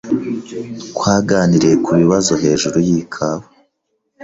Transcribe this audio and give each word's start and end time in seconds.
Twaganiriye 0.93 1.75
kubibazo 1.85 2.31
hejuru 2.43 2.77
yikawa. 2.87 3.45